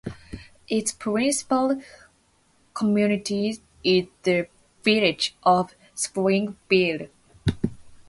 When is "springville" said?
5.93-7.05